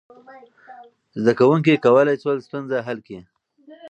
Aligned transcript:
زده 1.19 1.33
کوونکي 1.39 1.73
کولی 1.85 2.15
شول 2.21 2.37
ستونزه 2.45 2.77
حل 2.87 2.99
کړي. 3.07 3.19